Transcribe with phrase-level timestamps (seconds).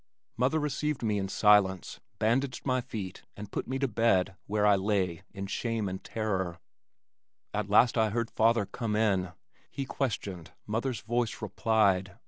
[0.35, 4.75] Mother received me in silence, bandaged my feet and put me to bed where I
[4.75, 6.57] lay in shame and terror.
[7.53, 9.33] At last I heard father come in.
[9.69, 12.13] He questioned, mother's voice replied.